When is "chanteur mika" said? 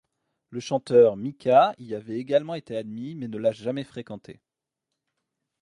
0.59-1.75